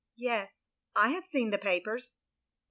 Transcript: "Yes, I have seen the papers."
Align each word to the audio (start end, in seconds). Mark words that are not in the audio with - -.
"Yes, 0.17 0.49
I 0.95 1.09
have 1.09 1.25
seen 1.25 1.51
the 1.51 1.59
papers." 1.59 2.15